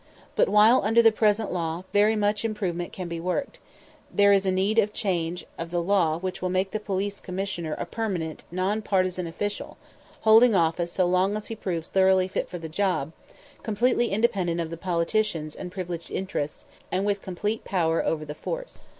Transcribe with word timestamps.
But 0.35 0.49
while 0.49 0.81
under 0.83 1.03
the 1.03 1.11
present 1.11 1.53
law 1.53 1.83
very 1.93 2.15
much 2.15 2.43
improvement 2.43 2.91
can 2.91 3.07
be 3.07 3.19
worked, 3.19 3.59
there 4.11 4.33
is 4.33 4.47
need 4.47 4.79
of 4.79 4.93
change 4.93 5.45
of 5.59 5.69
the 5.69 5.79
law 5.79 6.17
which 6.17 6.41
will 6.41 6.49
make 6.49 6.71
the 6.71 6.79
Police 6.79 7.19
Commissioner 7.19 7.73
a 7.77 7.85
permanent, 7.85 8.41
non 8.49 8.81
partisan 8.81 9.27
official, 9.27 9.77
holding 10.21 10.55
office 10.55 10.91
so 10.91 11.05
long 11.05 11.37
as 11.37 11.49
he 11.49 11.55
proves 11.55 11.87
thoroughly 11.87 12.27
fit 12.27 12.49
for 12.49 12.57
the 12.57 12.67
job, 12.67 13.11
completely 13.61 14.07
independent 14.09 14.59
of 14.59 14.71
the 14.71 14.75
politicians 14.75 15.55
and 15.55 15.71
privileged 15.71 16.09
interests, 16.09 16.65
and 16.91 17.05
with 17.05 17.21
complete 17.21 17.63
power 17.63 18.03
over 18.03 18.25
the 18.25 18.33
force. 18.33 18.79